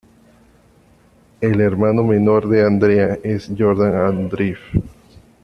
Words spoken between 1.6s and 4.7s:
hermano menor de Andrea es Yordan Andreev.